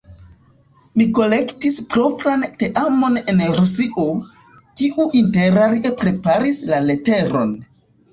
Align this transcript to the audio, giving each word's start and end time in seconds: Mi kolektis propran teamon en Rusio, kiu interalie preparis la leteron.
Mi 0.99 1.05
kolektis 1.17 1.75
propran 1.91 2.45
teamon 2.63 3.19
en 3.33 3.43
Rusio, 3.57 4.05
kiu 4.81 5.05
interalie 5.21 5.93
preparis 6.01 6.63
la 6.73 6.81
leteron. 6.87 7.53